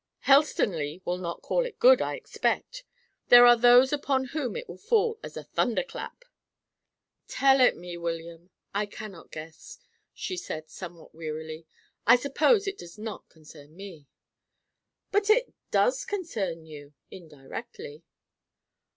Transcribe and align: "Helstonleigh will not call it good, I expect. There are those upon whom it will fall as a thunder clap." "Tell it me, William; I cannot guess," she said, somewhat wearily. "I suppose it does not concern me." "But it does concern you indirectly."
"Helstonleigh 0.25 0.99
will 1.05 1.19
not 1.19 1.43
call 1.43 1.63
it 1.63 1.77
good, 1.77 2.01
I 2.01 2.15
expect. 2.15 2.83
There 3.27 3.45
are 3.45 3.55
those 3.55 3.93
upon 3.93 4.25
whom 4.29 4.55
it 4.55 4.67
will 4.67 4.79
fall 4.79 5.19
as 5.21 5.37
a 5.37 5.43
thunder 5.43 5.83
clap." 5.83 6.25
"Tell 7.27 7.61
it 7.61 7.77
me, 7.77 7.97
William; 7.97 8.49
I 8.73 8.87
cannot 8.87 9.29
guess," 9.31 9.77
she 10.11 10.37
said, 10.37 10.71
somewhat 10.71 11.13
wearily. 11.13 11.67
"I 12.07 12.15
suppose 12.15 12.65
it 12.65 12.79
does 12.79 12.97
not 12.97 13.29
concern 13.29 13.75
me." 13.75 14.07
"But 15.11 15.29
it 15.29 15.53
does 15.69 16.03
concern 16.03 16.65
you 16.65 16.95
indirectly." 17.11 18.01